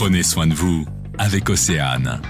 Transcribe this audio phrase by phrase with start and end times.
[0.00, 0.86] Prenez soin de vous
[1.18, 2.22] avec Océane.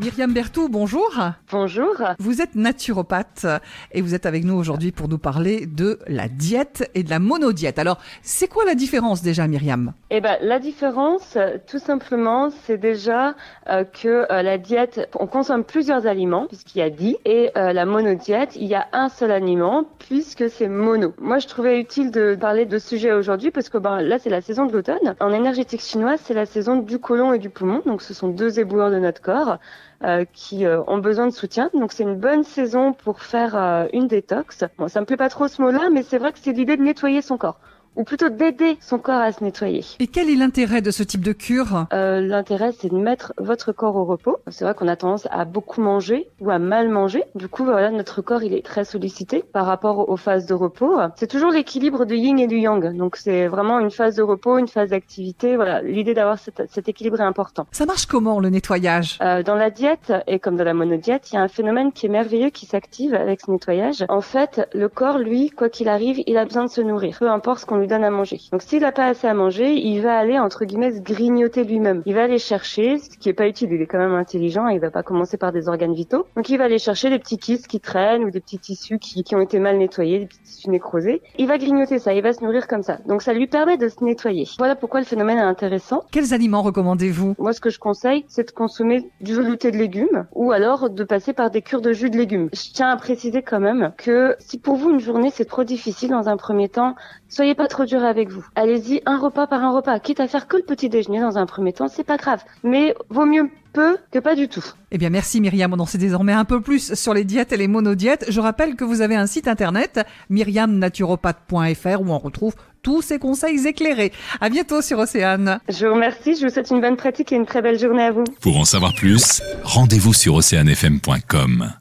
[0.00, 1.14] Myriam Bertou, bonjour.
[1.52, 1.94] Bonjour.
[2.18, 3.46] Vous êtes naturopathe
[3.92, 7.20] et vous êtes avec nous aujourd'hui pour nous parler de la diète et de la
[7.20, 7.78] monodiète.
[7.78, 9.92] Alors, c'est quoi la différence déjà, Myriam?
[10.10, 11.38] Eh ben, la différence,
[11.68, 13.36] tout simplement, c'est déjà
[13.70, 17.72] euh, que euh, la diète, on consomme plusieurs aliments puisqu'il y a 10 et euh,
[17.72, 21.14] la monodiète, il y a un seul aliment puisque c'est mono.
[21.20, 24.30] Moi, je trouvais utile de parler de ce sujet aujourd'hui parce que ben, là, c'est
[24.30, 25.14] la saison de l'automne.
[25.20, 28.58] En énergétique chinoise, c'est la saison du côlon et du poumon, donc ce sont deux
[28.58, 29.58] éboueurs de notre corps.
[30.04, 31.70] Euh, qui euh, ont besoin de soutien.
[31.72, 34.64] Donc c'est une bonne saison pour faire euh, une détox.
[34.76, 36.82] Bon, ça me plaît pas trop ce mot-là, mais c'est vrai que c'est l'idée de
[36.82, 37.58] nettoyer son corps
[37.96, 39.84] ou plutôt d'aider son corps à se nettoyer.
[40.00, 41.86] Et quel est l'intérêt de ce type de cure?
[41.92, 44.38] Euh, L'intérêt, c'est de mettre votre corps au repos.
[44.48, 47.24] C'est vrai qu'on a tendance à beaucoup manger ou à mal manger.
[47.34, 50.98] Du coup, voilà, notre corps, il est très sollicité par rapport aux phases de repos.
[51.16, 52.96] C'est toujours l'équilibre du yin et du yang.
[52.96, 55.56] Donc, c'est vraiment une phase de repos, une phase d'activité.
[55.56, 57.66] Voilà, l'idée d'avoir cet, cet, équilibre est important.
[57.72, 59.18] Ça marche comment, le nettoyage?
[59.22, 62.06] Euh, Dans la diète, et comme dans la monodiète, il y a un phénomène qui
[62.06, 64.04] est merveilleux qui s'active avec ce nettoyage.
[64.08, 67.16] En fait, le corps, lui, quoi qu'il arrive, il a besoin de se nourrir.
[67.18, 68.40] Peu importe ce qu'on lui donne à manger.
[68.52, 72.02] Donc s'il n'a pas assez à manger, il va aller entre guillemets se grignoter lui-même.
[72.06, 73.70] Il va aller chercher ce qui est pas utile.
[73.72, 74.68] Il est quand même intelligent.
[74.68, 76.26] Il va pas commencer par des organes vitaux.
[76.36, 79.24] Donc il va aller chercher des petits kystes qui traînent ou des petits tissus qui,
[79.24, 81.22] qui ont été mal nettoyés, des petits tissus nécrosés.
[81.38, 82.14] Il va grignoter ça.
[82.14, 82.98] Il va se nourrir comme ça.
[83.06, 84.48] Donc ça lui permet de se nettoyer.
[84.58, 86.04] Voilà pourquoi le phénomène est intéressant.
[86.10, 87.34] Quels aliments recommandez-vous?
[87.38, 91.04] Moi, ce que je conseille, c'est de consommer du velouté de légumes ou alors de
[91.04, 92.48] passer par des cures de jus de légumes.
[92.52, 96.10] Je tiens à préciser quand même que si pour vous une journée c'est trop difficile
[96.10, 96.94] dans un premier temps,
[97.28, 98.46] soyez pas trop dur avec vous.
[98.54, 101.46] Allez-y un repas par un repas, quitte à faire que le petit déjeuner dans un
[101.46, 102.40] premier temps, c'est pas grave.
[102.62, 104.64] Mais vaut mieux peu que pas du tout.
[104.92, 105.72] Eh bien, merci Myriam.
[105.72, 108.26] On en sait désormais un peu plus sur les diètes et les monodiètes.
[108.28, 113.66] Je rappelle que vous avez un site internet, myriamnaturopathe.fr, où on retrouve tous ces conseils
[113.66, 114.12] éclairés.
[114.40, 115.58] À bientôt sur Océane.
[115.68, 116.36] Je vous remercie.
[116.36, 118.24] Je vous souhaite une bonne pratique et une très belle journée à vous.
[118.40, 121.74] Pour en savoir plus, rendez-vous sur oceanfm.com.